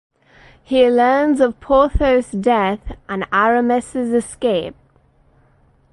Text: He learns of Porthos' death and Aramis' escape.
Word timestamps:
He 0.63 0.89
learns 0.89 1.39
of 1.39 1.59
Porthos' 1.59 2.31
death 2.31 2.95
and 3.07 3.27
Aramis' 3.31 3.93
escape. 3.93 4.75